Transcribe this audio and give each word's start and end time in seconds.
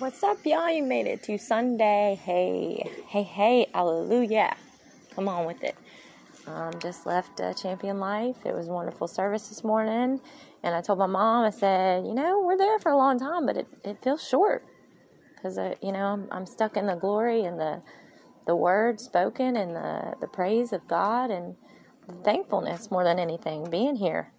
What's 0.00 0.22
up, 0.22 0.38
y'all? 0.46 0.70
You 0.70 0.82
made 0.82 1.06
it 1.06 1.22
to 1.24 1.36
Sunday. 1.36 2.18
Hey, 2.24 2.90
hey, 3.06 3.22
hey, 3.22 3.66
hallelujah. 3.74 4.56
Come 5.14 5.28
on 5.28 5.44
with 5.44 5.62
it. 5.62 5.76
Um, 6.46 6.72
just 6.80 7.04
left 7.04 7.38
uh, 7.38 7.52
Champion 7.52 8.00
Life. 8.00 8.36
It 8.46 8.54
was 8.54 8.68
a 8.68 8.72
wonderful 8.72 9.06
service 9.08 9.48
this 9.48 9.62
morning. 9.62 10.18
And 10.62 10.74
I 10.74 10.80
told 10.80 11.00
my 11.00 11.06
mom, 11.06 11.44
I 11.44 11.50
said, 11.50 12.06
you 12.06 12.14
know, 12.14 12.40
we're 12.42 12.56
there 12.56 12.78
for 12.78 12.90
a 12.90 12.96
long 12.96 13.18
time, 13.18 13.44
but 13.44 13.58
it, 13.58 13.66
it 13.84 14.02
feels 14.02 14.26
short. 14.26 14.64
Because, 15.34 15.58
uh, 15.58 15.74
you 15.82 15.92
know, 15.92 16.06
I'm, 16.06 16.28
I'm 16.30 16.46
stuck 16.46 16.78
in 16.78 16.86
the 16.86 16.94
glory 16.94 17.44
and 17.44 17.60
the, 17.60 17.82
the 18.46 18.56
word 18.56 19.00
spoken 19.00 19.54
and 19.54 19.76
the, 19.76 20.14
the 20.18 20.28
praise 20.28 20.72
of 20.72 20.88
God 20.88 21.30
and 21.30 21.56
thankfulness 22.24 22.90
more 22.90 23.04
than 23.04 23.18
anything. 23.18 23.68
Being 23.68 23.96
here, 23.96 24.32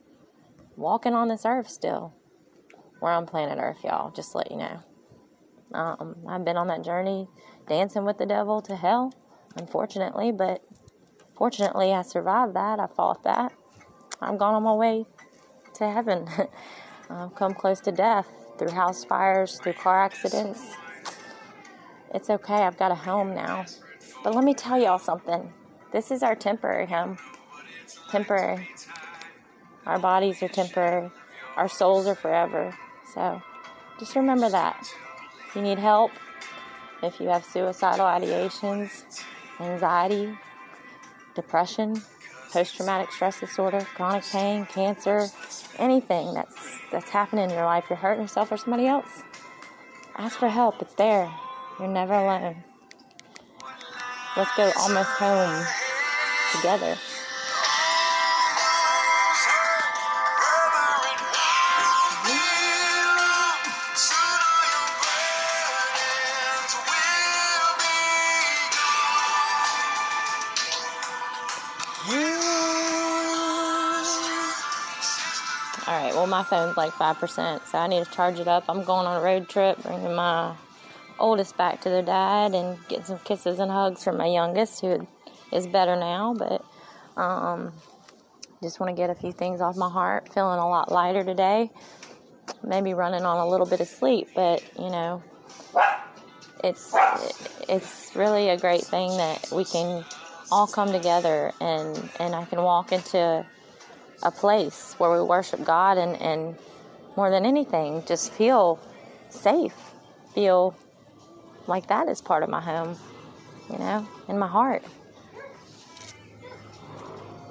walking 0.75 1.13
on 1.13 1.27
this 1.27 1.45
earth 1.45 1.69
still. 1.69 2.15
We're 2.99 3.11
on 3.11 3.27
planet 3.27 3.59
Earth, 3.61 3.83
y'all, 3.83 4.09
just 4.09 4.33
let 4.33 4.49
you 4.49 4.57
know. 4.57 4.79
Um, 5.73 6.15
I've 6.27 6.43
been 6.43 6.57
on 6.57 6.67
that 6.67 6.83
journey 6.83 7.27
dancing 7.67 8.05
with 8.05 8.17
the 8.17 8.25
devil 8.25 8.61
to 8.63 8.75
hell, 8.75 9.13
unfortunately, 9.55 10.31
but 10.31 10.63
fortunately 11.37 11.93
I 11.93 12.01
survived 12.01 12.55
that. 12.55 12.79
I 12.79 12.87
fought 12.87 13.23
that. 13.23 13.53
I'm 14.21 14.37
gone 14.37 14.53
on 14.53 14.63
my 14.63 14.73
way 14.73 15.05
to 15.75 15.89
heaven. 15.89 16.27
I've 17.09 17.35
come 17.35 17.53
close 17.53 17.79
to 17.81 17.91
death 17.91 18.27
through 18.57 18.71
house 18.71 19.03
fires, 19.05 19.59
through 19.59 19.73
car 19.73 20.03
accidents. 20.03 20.75
It's 22.13 22.29
okay, 22.29 22.53
I've 22.53 22.77
got 22.77 22.91
a 22.91 22.95
home 22.95 23.33
now. 23.33 23.65
But 24.23 24.35
let 24.35 24.43
me 24.43 24.53
tell 24.53 24.79
y'all 24.79 24.99
something. 24.99 25.51
This 25.91 26.11
is 26.11 26.23
our 26.23 26.35
temporary 26.35 26.87
home. 26.87 27.17
Temporary. 28.09 28.69
Our 29.85 29.99
bodies 29.99 30.43
are 30.43 30.47
temporary. 30.47 31.09
Our 31.57 31.67
souls 31.67 32.07
are 32.07 32.15
forever. 32.15 32.77
So 33.13 33.41
just 33.99 34.15
remember 34.15 34.49
that. 34.49 34.87
If 35.51 35.57
you 35.57 35.63
need 35.63 35.79
help, 35.79 36.11
if 37.03 37.19
you 37.19 37.27
have 37.27 37.43
suicidal 37.43 38.05
ideations, 38.05 39.21
anxiety, 39.59 40.33
depression, 41.35 42.01
post-traumatic 42.53 43.11
stress 43.11 43.41
disorder, 43.41 43.81
chronic 43.81 44.23
pain, 44.23 44.65
cancer, 44.65 45.27
anything 45.77 46.33
that's 46.33 46.77
that's 46.89 47.09
happening 47.09 47.49
in 47.49 47.49
your 47.49 47.65
life, 47.65 47.83
you're 47.89 47.97
hurting 47.97 48.21
yourself 48.21 48.49
or 48.49 48.55
somebody 48.55 48.87
else, 48.87 49.23
ask 50.15 50.39
for 50.39 50.47
help. 50.47 50.81
It's 50.81 50.93
there. 50.93 51.29
You're 51.79 51.89
never 51.89 52.13
alone. 52.13 52.63
Let's 54.37 54.55
go 54.55 54.71
almost 54.79 55.09
home 55.09 55.65
together. 56.55 56.95
My 76.31 76.43
phone's 76.43 76.77
like 76.77 76.91
5%, 76.93 77.67
so 77.67 77.77
I 77.77 77.87
need 77.87 78.03
to 78.03 78.11
charge 78.11 78.39
it 78.39 78.47
up. 78.47 78.63
I'm 78.67 78.83
going 78.83 79.05
on 79.05 79.21
a 79.21 79.23
road 79.23 79.49
trip, 79.49 79.83
bringing 79.83 80.15
my 80.15 80.55
oldest 81.19 81.57
back 81.57 81.81
to 81.81 81.89
their 81.89 82.01
dad 82.01 82.55
and 82.55 82.79
getting 82.87 83.05
some 83.05 83.19
kisses 83.19 83.59
and 83.59 83.69
hugs 83.69 84.03
from 84.03 84.17
my 84.17 84.25
youngest, 84.25 84.81
who 84.81 85.07
is 85.51 85.67
better 85.67 85.95
now, 85.95 86.33
but 86.33 86.65
um, 87.21 87.73
just 88.63 88.79
want 88.79 88.89
to 88.89 88.95
get 88.95 89.09
a 89.09 89.15
few 89.15 89.31
things 89.31 89.59
off 89.59 89.75
my 89.75 89.89
heart. 89.89 90.33
Feeling 90.33 90.59
a 90.59 90.67
lot 90.67 90.91
lighter 90.91 91.23
today. 91.23 91.69
Maybe 92.63 92.93
running 92.93 93.23
on 93.23 93.37
a 93.37 93.47
little 93.47 93.67
bit 93.67 93.81
of 93.81 93.87
sleep, 93.87 94.29
but 94.33 94.63
you 94.79 94.89
know, 94.89 95.21
it's 96.63 96.95
it's 97.67 98.15
really 98.15 98.49
a 98.49 98.57
great 98.57 98.81
thing 98.81 99.09
that 99.17 99.51
we 99.51 99.65
can 99.65 100.05
all 100.51 100.67
come 100.67 100.91
together 100.91 101.51
and 101.59 102.09
and 102.19 102.35
I 102.35 102.45
can 102.45 102.61
walk 102.61 102.91
into 102.91 103.45
a 104.23 104.31
place 104.31 104.95
where 104.97 105.11
we 105.11 105.21
worship 105.21 105.63
God 105.63 105.97
and, 105.97 106.15
and 106.21 106.55
more 107.15 107.29
than 107.29 107.45
anything, 107.45 108.03
just 108.05 108.31
feel 108.33 108.79
safe, 109.29 109.75
feel 110.33 110.75
like 111.67 111.87
that 111.87 112.07
is 112.07 112.21
part 112.21 112.43
of 112.43 112.49
my 112.49 112.61
home, 112.61 112.95
you 113.71 113.77
know, 113.77 114.07
in 114.27 114.37
my 114.37 114.47
heart. 114.47 114.83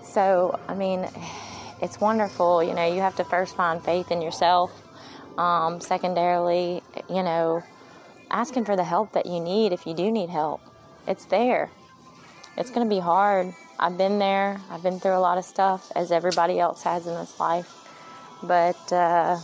So, 0.03 0.59
I 0.69 0.75
mean, 0.75 1.09
it's 1.81 2.01
wonderful, 2.01 2.63
you 2.63 2.75
know, 2.75 2.93
you 2.93 3.01
have 3.01 3.17
to 3.17 3.25
first 3.25 3.57
find 3.57 3.83
faith 3.83 4.11
in 4.11 4.21
yourself. 4.21 4.71
Um, 5.39 5.81
secondarily, 5.81 6.83
you 7.09 7.23
know, 7.23 7.63
asking 8.31 8.65
for 8.65 8.77
the 8.77 8.85
help 8.85 9.13
that 9.13 9.27
you 9.27 9.41
need 9.41 9.73
if 9.73 9.87
you 9.87 9.95
do 9.95 10.11
need 10.11 10.29
help. 10.29 10.61
It's 11.07 11.25
there. 11.27 11.71
It's 12.61 12.69
going 12.69 12.87
to 12.87 12.95
be 12.95 13.01
hard. 13.01 13.55
I've 13.79 13.97
been 13.97 14.19
there. 14.19 14.61
I've 14.71 14.83
been 14.83 15.01
through 15.01 15.17
a 15.17 15.25
lot 15.25 15.39
of 15.39 15.47
stuff, 15.47 15.91
as 15.97 16.13
everybody 16.13 16.61
else 16.61 16.83
has 16.83 17.07
in 17.07 17.15
this 17.15 17.41
life. 17.41 17.73
But 18.43 18.93
uh, 18.93 19.39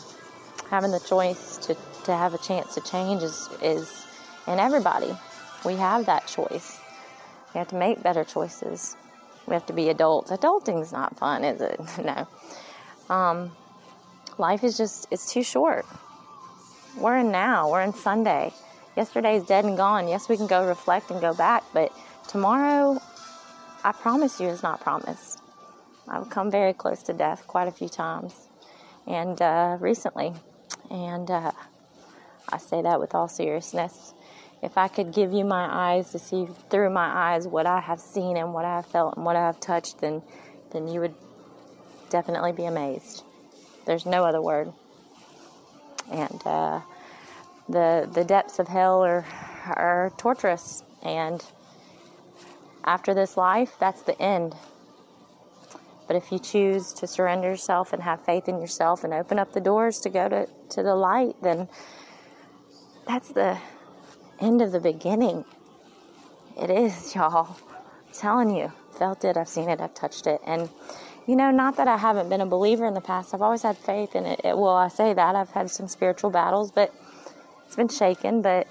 having 0.69 0.91
the 0.91 1.00
choice 1.00 1.56
to, 1.66 1.75
to 2.04 2.15
have 2.15 2.34
a 2.34 2.38
chance 2.38 2.75
to 2.75 2.82
change 2.82 3.22
is, 3.22 3.49
is 3.62 4.06
in 4.47 4.59
everybody. 4.59 5.16
We 5.65 5.77
have 5.77 6.04
that 6.04 6.27
choice. 6.27 6.78
We 7.54 7.59
have 7.59 7.69
to 7.69 7.77
make 7.77 8.03
better 8.03 8.22
choices. 8.22 8.94
We 9.47 9.54
have 9.54 9.65
to 9.66 9.72
be 9.72 9.88
adults. 9.88 10.31
Adulting's 10.31 10.93
not 10.93 11.19
fun, 11.19 11.43
is 11.43 11.62
it? 11.62 11.81
no. 12.04 12.28
Um, 13.09 13.50
life 14.37 14.62
is 14.62 14.77
just, 14.77 15.09
it's 15.10 15.33
too 15.33 15.43
short. 15.43 15.87
We're 16.98 17.16
in 17.16 17.33
now. 17.33 17.71
We're 17.71 17.81
in 17.81 17.94
Sunday. 17.94 18.53
Yesterday's 18.94 19.44
dead 19.44 19.65
and 19.65 19.75
gone. 19.75 20.06
Yes, 20.06 20.28
we 20.28 20.37
can 20.37 20.47
go 20.47 20.69
reflect 20.69 21.10
and 21.10 21.19
go 21.19 21.33
back, 21.33 21.65
but 21.72 21.93
tomorrow 22.28 23.00
I 23.87 23.93
promise 23.93 24.41
you 24.41 24.49
is 24.49 24.65
not 24.65 24.81
promised. 24.81 25.39
I've 26.09 26.29
come 26.29 26.51
very 26.51 26.73
close 26.73 27.05
to 27.05 27.13
death 27.13 27.47
quite 27.47 27.69
a 27.69 27.71
few 27.71 27.89
times, 27.89 28.35
and 29.07 29.41
uh, 29.41 29.77
recently, 29.79 30.33
and 30.91 31.31
uh, 31.31 31.53
I 32.49 32.59
say 32.59 32.83
that 32.83 32.99
with 32.99 33.15
all 33.15 33.29
seriousness. 33.29 34.13
If 34.61 34.77
I 34.77 34.89
could 34.89 35.13
give 35.13 35.33
you 35.33 35.45
my 35.45 35.69
eyes 35.71 36.11
to 36.11 36.19
see 36.19 36.49
through 36.69 36.91
my 36.91 37.07
eyes 37.07 37.47
what 37.47 37.67
I 37.67 37.79
have 37.79 38.01
seen 38.01 38.37
and 38.37 38.53
what 38.53 38.65
I 38.65 38.75
have 38.75 38.87
felt 38.87 39.15
and 39.19 39.25
what 39.25 39.37
I 39.37 39.47
have 39.47 39.61
touched, 39.61 40.01
then 40.01 40.21
then 40.73 40.89
you 40.89 40.99
would 40.99 41.15
definitely 42.11 42.51
be 42.51 42.65
amazed. 42.65 43.23
There's 43.85 44.05
no 44.05 44.25
other 44.25 44.43
word. 44.43 44.73
And 46.11 46.43
uh, 46.45 46.81
the 47.69 48.11
the 48.13 48.25
depths 48.25 48.59
of 48.59 48.67
hell 48.67 49.05
are 49.05 49.25
are 49.65 50.13
torturous 50.17 50.83
and 51.05 51.41
after 52.87 53.15
this 53.15 53.37
life, 53.37 53.77
that's 53.79 54.03
the 54.03 54.21
end. 54.21 54.55
But 56.07 56.17
if 56.17 56.31
you 56.31 56.39
choose 56.39 56.93
to 56.95 57.07
surrender 57.07 57.49
yourself 57.49 57.93
and 57.93 58.03
have 58.03 58.25
faith 58.25 58.49
in 58.49 58.61
yourself 58.61 59.03
and 59.03 59.13
open 59.13 59.39
up 59.39 59.53
the 59.53 59.61
doors 59.61 59.99
to 60.01 60.09
go 60.09 60.29
to, 60.29 60.49
to 60.71 60.83
the 60.83 60.95
light, 60.95 61.35
then 61.43 61.69
that's 63.07 63.29
the 63.29 63.59
end 64.41 64.63
of 64.63 64.73
the 64.73 64.81
beginning. 64.81 65.45
It 66.61 66.71
is, 66.71 67.15
y'all. 67.15 67.57
I'm 67.69 68.15
telling 68.15 68.57
you. 68.57 68.73
Felt 68.99 69.25
it, 69.25 69.37
I've 69.37 69.49
seen 69.49 69.69
it, 69.69 69.81
I've 69.81 69.93
touched 69.93 70.27
it. 70.27 70.41
And, 70.47 70.71
you 71.27 71.37
know, 71.37 71.51
not 71.51 71.77
that 71.77 71.87
I 71.87 71.99
haven't 71.99 72.31
been 72.31 72.41
a 72.41 72.47
believer 72.47 72.87
in 72.87 72.95
the 72.95 73.01
past, 73.01 73.35
I've 73.35 73.43
always 73.43 73.63
had 73.63 73.77
faith 73.77 74.17
in 74.17 74.25
it. 74.25 74.41
it 74.43 74.57
well, 74.57 74.75
I 74.75 74.89
say 74.89 75.13
that. 75.13 75.35
I've 75.35 75.51
had 75.51 75.71
some 75.71 75.87
spiritual 75.87 76.31
battles, 76.31 76.71
but 76.71 76.95
it's 77.67 77.77
been 77.77 77.89
shaken. 77.89 78.41
But 78.41 78.69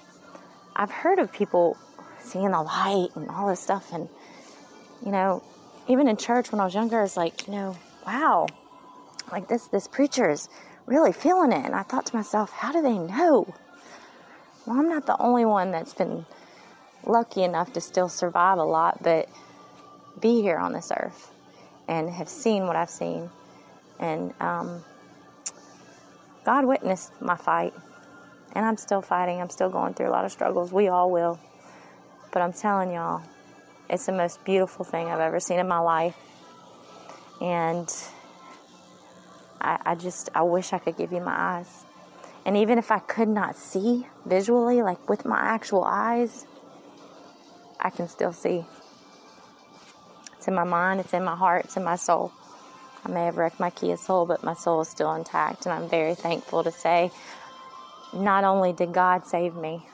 I've 0.74 0.90
heard 0.90 1.20
of 1.20 1.32
people 1.32 1.76
seeing 2.26 2.50
the 2.50 2.62
light 2.62 3.08
and 3.14 3.28
all 3.30 3.48
this 3.48 3.60
stuff. 3.60 3.92
And, 3.92 4.08
you 5.04 5.12
know, 5.12 5.42
even 5.88 6.08
in 6.08 6.16
church 6.16 6.52
when 6.52 6.60
I 6.60 6.64
was 6.64 6.74
younger, 6.74 7.02
it's 7.02 7.16
like, 7.16 7.46
you 7.46 7.52
know, 7.52 7.76
wow, 8.06 8.46
like 9.32 9.48
this, 9.48 9.66
this 9.68 9.88
preacher 9.88 10.30
is 10.30 10.48
really 10.86 11.12
feeling 11.12 11.52
it. 11.52 11.64
And 11.64 11.74
I 11.74 11.82
thought 11.82 12.06
to 12.06 12.16
myself, 12.16 12.50
how 12.50 12.72
do 12.72 12.82
they 12.82 12.98
know? 12.98 13.52
Well, 14.66 14.78
I'm 14.78 14.88
not 14.88 15.06
the 15.06 15.16
only 15.20 15.44
one 15.44 15.70
that's 15.70 15.94
been 15.94 16.26
lucky 17.04 17.42
enough 17.42 17.72
to 17.74 17.80
still 17.80 18.08
survive 18.08 18.58
a 18.58 18.64
lot, 18.64 19.02
but 19.02 19.28
be 20.20 20.42
here 20.42 20.58
on 20.58 20.72
this 20.72 20.90
earth 20.96 21.30
and 21.88 22.10
have 22.10 22.28
seen 22.28 22.66
what 22.66 22.74
I've 22.76 22.90
seen. 22.90 23.30
And 24.00 24.34
um, 24.40 24.82
God 26.44 26.64
witnessed 26.64 27.12
my 27.20 27.36
fight. 27.36 27.74
And 28.52 28.64
I'm 28.64 28.76
still 28.76 29.02
fighting. 29.02 29.40
I'm 29.40 29.50
still 29.50 29.68
going 29.68 29.94
through 29.94 30.08
a 30.08 30.10
lot 30.10 30.24
of 30.24 30.32
struggles. 30.32 30.72
We 30.72 30.88
all 30.88 31.10
will. 31.10 31.38
But 32.36 32.42
I'm 32.42 32.52
telling 32.52 32.92
y'all, 32.92 33.22
it's 33.88 34.04
the 34.04 34.12
most 34.12 34.44
beautiful 34.44 34.84
thing 34.84 35.06
I've 35.06 35.20
ever 35.20 35.40
seen 35.40 35.58
in 35.58 35.66
my 35.66 35.78
life. 35.78 36.18
And 37.40 37.90
I, 39.58 39.78
I 39.86 39.94
just, 39.94 40.28
I 40.34 40.42
wish 40.42 40.74
I 40.74 40.78
could 40.78 40.98
give 40.98 41.12
you 41.12 41.22
my 41.22 41.34
eyes. 41.34 41.86
And 42.44 42.54
even 42.58 42.76
if 42.76 42.90
I 42.90 42.98
could 42.98 43.28
not 43.28 43.56
see 43.56 44.06
visually, 44.26 44.82
like 44.82 45.08
with 45.08 45.24
my 45.24 45.38
actual 45.38 45.82
eyes, 45.84 46.44
I 47.80 47.88
can 47.88 48.06
still 48.06 48.34
see. 48.34 48.66
It's 50.36 50.46
in 50.46 50.54
my 50.54 50.64
mind, 50.64 51.00
it's 51.00 51.14
in 51.14 51.24
my 51.24 51.36
heart, 51.36 51.64
it's 51.64 51.78
in 51.78 51.84
my 51.84 51.96
soul. 51.96 52.32
I 53.02 53.10
may 53.10 53.24
have 53.24 53.38
wrecked 53.38 53.58
my 53.58 53.70
Kia 53.70 53.96
soul, 53.96 54.26
but 54.26 54.44
my 54.44 54.52
soul 54.52 54.82
is 54.82 54.88
still 54.88 55.14
intact. 55.14 55.64
And 55.64 55.72
I'm 55.72 55.88
very 55.88 56.14
thankful 56.14 56.64
to 56.64 56.70
say 56.70 57.12
not 58.12 58.44
only 58.44 58.74
did 58.74 58.92
God 58.92 59.24
save 59.24 59.54
me, 59.54 59.86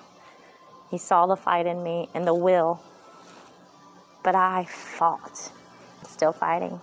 He 0.93 0.99
saw 0.99 1.25
the 1.25 1.37
fight 1.37 1.65
in 1.65 1.83
me 1.83 2.11
and 2.13 2.27
the 2.27 2.35
will, 2.35 2.83
but 4.23 4.35
I 4.35 4.67
fought, 4.67 5.51
still 6.07 6.35
fighting. 6.35 6.79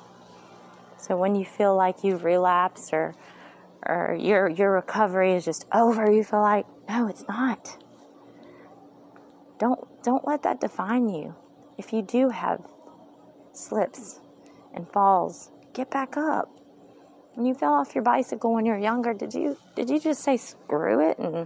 So 0.98 1.16
when 1.16 1.36
you 1.36 1.46
feel 1.46 1.76
like 1.76 2.04
you've 2.04 2.24
relapsed 2.24 2.92
or 2.92 3.14
or 3.86 4.18
your 4.20 4.50
your 4.50 4.72
recovery 4.72 5.34
is 5.34 5.46
just 5.46 5.68
over, 5.72 6.12
you 6.12 6.24
feel 6.24 6.42
like 6.42 6.66
no, 6.90 7.08
it's 7.08 7.24
not. 7.28 7.78
Don't 9.60 9.88
don't 10.02 10.28
let 10.28 10.42
that 10.42 10.60
define 10.60 11.08
you. 11.10 11.36
If 11.78 11.94
you 11.94 12.02
do 12.02 12.30
have 12.30 12.66
slips 13.54 14.22
and 14.74 14.90
falls, 14.90 15.52
get 15.74 15.92
back 15.92 16.18
up. 16.18 16.50
When 17.36 17.46
you 17.46 17.54
fell 17.54 17.74
off 17.74 17.94
your 17.94 18.04
bicycle 18.04 18.56
when 18.56 18.66
you 18.66 18.72
were 18.72 18.80
younger, 18.80 19.14
did 19.14 19.36
you 19.36 19.56
did 19.76 19.88
you 19.88 20.00
just 20.00 20.24
say 20.24 20.36
screw 20.36 21.00
it 21.12 21.20
and 21.20 21.46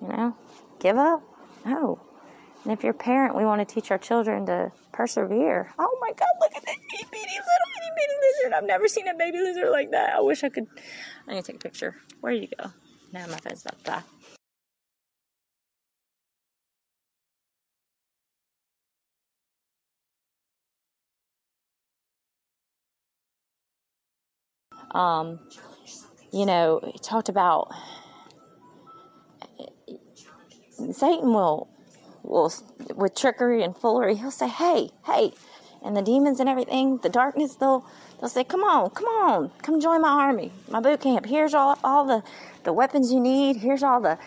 you 0.00 0.08
know 0.08 0.36
give 0.78 0.96
up? 0.96 1.20
No. 1.66 2.00
And 2.62 2.72
if 2.72 2.82
you're 2.82 2.92
a 2.92 2.94
parent, 2.94 3.36
we 3.36 3.44
want 3.44 3.66
to 3.66 3.74
teach 3.74 3.90
our 3.90 3.98
children 3.98 4.46
to 4.46 4.72
persevere. 4.92 5.72
Oh 5.78 5.98
my 6.00 6.10
God, 6.12 6.28
look 6.40 6.54
at 6.56 6.64
this 6.64 6.76
itty 6.76 7.04
bitty 7.10 7.18
little 7.18 7.70
itty 7.76 7.90
bitty 7.96 8.12
lizard. 8.22 8.52
I've 8.54 8.64
never 8.64 8.88
seen 8.88 9.08
a 9.08 9.14
baby 9.14 9.38
lizard 9.38 9.70
like 9.70 9.90
that. 9.90 10.14
I 10.14 10.20
wish 10.20 10.44
I 10.44 10.48
could. 10.48 10.66
I 11.28 11.34
need 11.34 11.44
to 11.44 11.52
take 11.52 11.56
a 11.56 11.58
picture. 11.64 11.96
Where 12.20 12.32
do 12.32 12.38
you 12.38 12.48
go? 12.58 12.70
Now 13.12 13.26
my 13.26 13.36
phone's 13.38 13.62
about 13.62 13.78
to 13.78 13.84
die. 13.84 14.02
Um, 24.92 25.40
you 26.32 26.46
know, 26.46 26.80
he 26.92 26.98
talked 26.98 27.28
about 27.28 27.72
Satan 30.92 31.32
will 31.32 31.68
will 32.22 32.52
with 32.94 33.14
trickery 33.14 33.62
and 33.62 33.76
foolery, 33.76 34.16
he'll 34.16 34.30
say, 34.30 34.48
"Hey, 34.48 34.90
hey," 35.04 35.32
and 35.82 35.96
the 35.96 36.02
demons 36.02 36.40
and 36.40 36.48
everything, 36.48 36.98
the 36.98 37.08
darkness, 37.08 37.56
they'll 37.56 37.86
they'll 38.20 38.28
say, 38.28 38.44
"Come 38.44 38.62
on, 38.62 38.90
come 38.90 39.06
on, 39.06 39.50
come 39.62 39.80
join 39.80 40.00
my 40.00 40.08
army, 40.08 40.52
my 40.68 40.80
boot 40.80 41.00
camp. 41.00 41.26
Here's 41.26 41.54
all 41.54 41.78
all 41.84 42.04
the 42.04 42.22
the 42.64 42.72
weapons 42.72 43.12
you 43.12 43.20
need. 43.20 43.56
Here's 43.56 43.82
all 43.82 44.00
the 44.00 44.18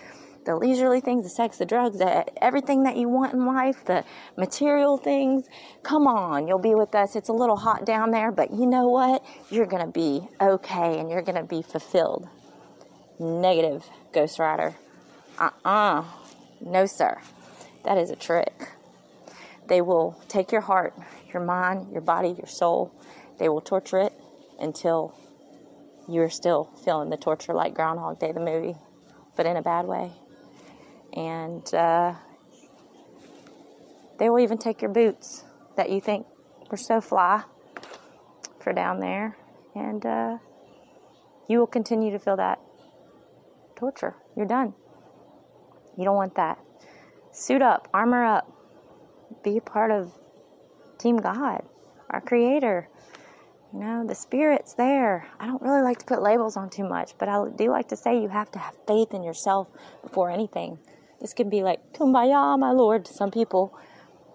the 0.45 0.55
leisurely 0.55 1.01
things, 1.01 1.25
the 1.25 1.29
sex, 1.29 1.57
the 1.57 1.65
drugs, 1.65 1.99
the, 1.99 2.25
everything 2.43 2.83
that 2.83 2.95
you 2.95 3.07
want 3.07 3.33
in 3.33 3.45
life, 3.45 3.85
the 3.85 4.03
material 4.37 4.97
things. 4.97 5.45
Come 5.83 6.07
on, 6.07 6.47
you'll 6.47 6.57
be 6.57 6.73
with 6.73 6.95
us. 6.95 7.15
It's 7.15 7.29
a 7.29 7.33
little 7.33 7.57
hot 7.57 7.85
down 7.85 8.11
there, 8.11 8.31
but 8.31 8.51
you 8.51 8.65
know 8.65 8.87
what? 8.87 9.23
You're 9.51 9.67
going 9.67 9.85
to 9.85 9.91
be 9.91 10.27
okay 10.41 10.99
and 10.99 11.11
you're 11.11 11.21
going 11.21 11.35
to 11.37 11.43
be 11.43 11.61
fulfilled. 11.61 12.27
Negative, 13.19 13.87
Ghost 14.11 14.39
Rider. 14.39 14.75
Uh 15.37 15.51
uh-uh. 15.65 16.01
uh 16.01 16.05
No, 16.61 16.85
sir. 16.85 17.17
That 17.85 17.97
is 17.97 18.09
a 18.09 18.15
trick. 18.15 18.69
They 19.67 19.81
will 19.81 20.21
take 20.27 20.51
your 20.51 20.61
heart, 20.61 20.93
your 21.31 21.43
mind, 21.43 21.91
your 21.91 22.01
body, 22.01 22.29
your 22.29 22.47
soul. 22.47 22.91
They 23.37 23.49
will 23.49 23.61
torture 23.61 23.99
it 23.99 24.13
until 24.59 25.15
you're 26.07 26.29
still 26.29 26.69
feeling 26.83 27.09
the 27.09 27.17
torture 27.17 27.53
like 27.53 27.73
Groundhog 27.73 28.19
Day, 28.19 28.31
the 28.31 28.39
movie, 28.39 28.75
but 29.35 29.45
in 29.45 29.57
a 29.57 29.61
bad 29.61 29.85
way. 29.85 30.11
And 31.13 31.73
uh, 31.73 32.15
they 34.17 34.29
will 34.29 34.39
even 34.39 34.57
take 34.57 34.81
your 34.81 34.91
boots 34.91 35.43
that 35.77 35.89
you 35.89 36.01
think 36.01 36.25
were 36.69 36.77
so 36.77 36.99
fly 36.99 37.43
for 38.59 38.73
down 38.73 38.99
there, 38.99 39.37
and 39.75 40.05
uh, 40.05 40.37
you 41.47 41.59
will 41.59 41.67
continue 41.67 42.11
to 42.11 42.19
feel 42.19 42.35
that 42.35 42.59
torture. 43.75 44.15
You're 44.35 44.45
done. 44.45 44.73
You 45.99 46.05
don't 46.05 46.15
want 46.15 46.35
that. 46.35 46.57
Suit 47.33 47.61
up, 47.61 47.89
armor 47.93 48.23
up, 48.23 48.49
be 49.43 49.59
part 49.59 49.91
of 49.91 50.13
Team 50.97 51.17
God, 51.17 51.61
our 52.09 52.21
Creator. 52.21 52.87
You 53.73 53.79
know, 53.79 54.07
the 54.07 54.15
Spirit's 54.15 54.75
there. 54.75 55.27
I 55.41 55.45
don't 55.45 55.61
really 55.61 55.81
like 55.81 55.99
to 55.99 56.05
put 56.05 56.21
labels 56.21 56.55
on 56.55 56.69
too 56.69 56.87
much, 56.87 57.11
but 57.17 57.27
I 57.27 57.43
do 57.53 57.69
like 57.69 57.89
to 57.89 57.97
say 57.97 58.21
you 58.21 58.29
have 58.29 58.49
to 58.51 58.59
have 58.59 58.75
faith 58.87 59.13
in 59.13 59.23
yourself 59.23 59.67
before 60.01 60.31
anything. 60.31 60.79
This 61.19 61.33
can 61.33 61.49
be 61.49 61.63
like, 61.63 61.81
Kumbaya, 61.91 62.57
my 62.57 62.71
Lord, 62.71 63.03
to 63.03 63.13
some 63.13 63.29
people, 63.29 63.77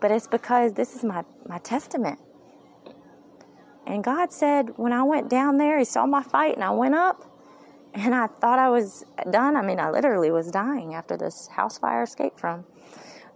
but 0.02 0.10
it's 0.10 0.26
because 0.26 0.74
this 0.74 0.94
is 0.94 1.02
my, 1.02 1.24
my 1.46 1.56
testament. 1.60 2.20
And 3.86 4.04
God 4.04 4.32
said, 4.32 4.72
when 4.76 4.92
I 4.92 5.02
went 5.02 5.30
down 5.30 5.56
there, 5.56 5.78
He 5.78 5.86
saw 5.86 6.04
my 6.04 6.22
fight 6.22 6.56
and 6.56 6.62
I 6.62 6.70
went 6.70 6.94
up 6.94 7.33
and 7.94 8.14
I 8.14 8.26
thought 8.26 8.58
I 8.58 8.68
was 8.70 9.04
done. 9.30 9.56
I 9.56 9.62
mean, 9.62 9.78
I 9.78 9.90
literally 9.90 10.30
was 10.30 10.50
dying 10.50 10.94
after 10.94 11.16
this 11.16 11.46
house 11.48 11.78
fire 11.78 12.02
escape 12.02 12.38
from. 12.38 12.64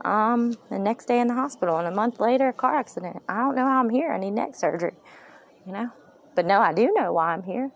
Um, 0.04 0.56
the 0.70 0.78
next 0.78 1.06
day 1.06 1.20
in 1.20 1.26
the 1.26 1.34
hospital, 1.34 1.78
and 1.78 1.88
a 1.88 1.90
month 1.90 2.20
later, 2.20 2.48
a 2.48 2.52
car 2.52 2.76
accident. 2.76 3.22
I 3.28 3.38
don't 3.38 3.56
know 3.56 3.64
how 3.64 3.80
I'm 3.80 3.90
here. 3.90 4.12
I 4.12 4.18
need 4.18 4.32
neck 4.32 4.54
surgery, 4.54 4.94
you 5.66 5.72
know. 5.72 5.90
But 6.34 6.46
no, 6.46 6.60
I 6.60 6.72
do 6.72 6.92
know 6.92 7.12
why 7.12 7.32
I'm 7.32 7.42
here 7.42 7.70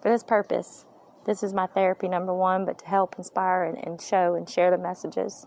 for 0.00 0.10
this 0.10 0.22
purpose. 0.22 0.84
This 1.24 1.42
is 1.42 1.52
my 1.52 1.66
therapy, 1.66 2.06
number 2.06 2.32
one, 2.32 2.64
but 2.64 2.78
to 2.80 2.86
help 2.86 3.16
inspire 3.18 3.64
and, 3.64 3.84
and 3.84 4.00
show 4.00 4.34
and 4.34 4.48
share 4.48 4.70
the 4.70 4.78
messages. 4.78 5.46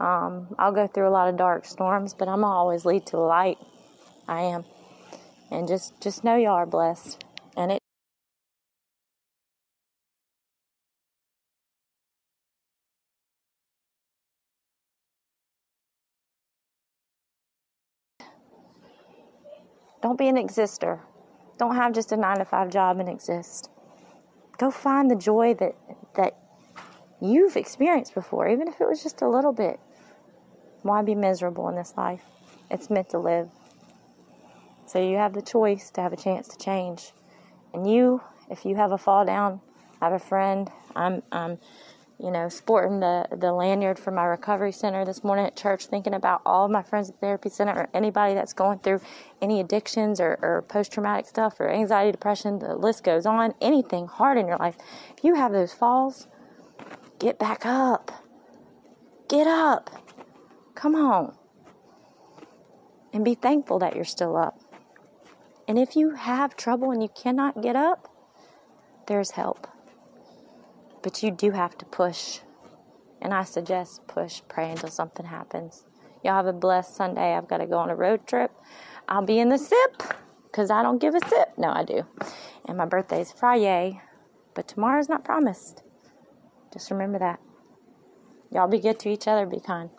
Um, 0.00 0.54
I'll 0.58 0.72
go 0.72 0.86
through 0.86 1.08
a 1.08 1.10
lot 1.10 1.28
of 1.28 1.36
dark 1.36 1.66
storms, 1.66 2.14
but 2.14 2.26
I'm 2.26 2.42
always 2.42 2.86
lead 2.86 3.04
to 3.06 3.12
the 3.12 3.22
light. 3.22 3.58
I 4.26 4.40
am. 4.42 4.64
And 5.50 5.68
just, 5.68 6.00
just 6.00 6.24
know 6.24 6.36
y'all 6.36 6.54
are 6.54 6.66
blessed. 6.66 7.21
Don't 20.02 20.18
be 20.18 20.28
an 20.28 20.36
exister. 20.36 21.00
Don't 21.58 21.76
have 21.76 21.92
just 21.92 22.12
a 22.12 22.16
nine 22.16 22.38
to 22.38 22.44
five 22.44 22.70
job 22.70 22.98
and 22.98 23.08
exist. 23.08 23.70
Go 24.58 24.70
find 24.70 25.10
the 25.10 25.16
joy 25.16 25.54
that 25.54 25.76
that 26.16 26.36
you've 27.20 27.56
experienced 27.56 28.14
before, 28.14 28.48
even 28.48 28.68
if 28.68 28.80
it 28.80 28.88
was 28.88 29.02
just 29.02 29.22
a 29.22 29.28
little 29.28 29.52
bit. 29.52 29.78
Why 30.82 31.02
be 31.02 31.14
miserable 31.14 31.68
in 31.68 31.76
this 31.76 31.94
life? 31.96 32.24
It's 32.70 32.90
meant 32.90 33.10
to 33.10 33.18
live. 33.18 33.48
So 34.86 34.98
you 34.98 35.16
have 35.16 35.32
the 35.32 35.42
choice 35.42 35.90
to 35.90 36.00
have 36.00 36.12
a 36.12 36.16
chance 36.16 36.48
to 36.48 36.58
change. 36.58 37.12
And 37.72 37.88
you, 37.88 38.20
if 38.50 38.64
you 38.64 38.74
have 38.76 38.92
a 38.92 38.98
fall 38.98 39.24
down, 39.24 39.60
I 40.00 40.06
have 40.06 40.14
a 40.14 40.18
friend. 40.18 40.70
I'm 40.96 41.22
I'm 41.30 41.58
you 42.22 42.30
know, 42.30 42.48
sporting 42.48 43.00
the, 43.00 43.26
the 43.36 43.52
lanyard 43.52 43.98
for 43.98 44.12
my 44.12 44.24
recovery 44.24 44.70
center 44.70 45.04
this 45.04 45.24
morning 45.24 45.44
at 45.44 45.56
church, 45.56 45.86
thinking 45.86 46.14
about 46.14 46.40
all 46.46 46.68
my 46.68 46.82
friends 46.82 47.08
at 47.08 47.16
the 47.16 47.20
therapy 47.20 47.48
center 47.48 47.72
or 47.72 47.88
anybody 47.92 48.32
that's 48.32 48.52
going 48.52 48.78
through 48.78 49.00
any 49.40 49.58
addictions 49.58 50.20
or, 50.20 50.38
or 50.40 50.64
post 50.68 50.92
traumatic 50.92 51.26
stuff 51.26 51.58
or 51.58 51.68
anxiety, 51.68 52.12
depression, 52.12 52.60
the 52.60 52.76
list 52.76 53.02
goes 53.02 53.26
on, 53.26 53.54
anything 53.60 54.06
hard 54.06 54.38
in 54.38 54.46
your 54.46 54.56
life. 54.58 54.76
If 55.16 55.24
you 55.24 55.34
have 55.34 55.50
those 55.50 55.72
falls, 55.72 56.28
get 57.18 57.40
back 57.40 57.66
up. 57.66 58.12
Get 59.28 59.48
up. 59.48 59.90
Come 60.76 60.94
on. 60.94 61.34
And 63.12 63.24
be 63.24 63.34
thankful 63.34 63.80
that 63.80 63.96
you're 63.96 64.04
still 64.04 64.36
up. 64.36 64.60
And 65.66 65.76
if 65.76 65.96
you 65.96 66.14
have 66.14 66.56
trouble 66.56 66.92
and 66.92 67.02
you 67.02 67.08
cannot 67.08 67.62
get 67.62 67.74
up, 67.74 68.08
there's 69.08 69.32
help. 69.32 69.66
But 71.02 71.22
you 71.22 71.30
do 71.30 71.50
have 71.50 71.76
to 71.78 71.84
push. 71.84 72.40
And 73.20 73.32
I 73.32 73.44
suggest 73.44 74.06
push, 74.06 74.42
pray 74.48 74.70
until 74.70 74.88
something 74.88 75.26
happens. 75.26 75.84
Y'all 76.24 76.34
have 76.34 76.46
a 76.46 76.52
blessed 76.52 76.94
Sunday. 76.94 77.34
I've 77.34 77.48
got 77.48 77.58
to 77.58 77.66
go 77.66 77.78
on 77.78 77.90
a 77.90 77.94
road 77.94 78.26
trip. 78.26 78.52
I'll 79.08 79.24
be 79.24 79.38
in 79.38 79.48
the 79.48 79.58
sip 79.58 80.02
because 80.44 80.70
I 80.70 80.82
don't 80.82 80.98
give 81.00 81.14
a 81.14 81.28
sip. 81.28 81.52
No, 81.56 81.70
I 81.70 81.84
do. 81.84 82.06
And 82.66 82.78
my 82.78 82.86
birthday's 82.86 83.32
Friday, 83.32 84.00
but 84.54 84.68
tomorrow's 84.68 85.08
not 85.08 85.24
promised. 85.24 85.82
Just 86.72 86.90
remember 86.90 87.18
that. 87.18 87.40
Y'all 88.50 88.68
be 88.68 88.78
good 88.78 88.98
to 89.00 89.08
each 89.08 89.26
other. 89.26 89.46
Be 89.46 89.60
kind. 89.60 89.90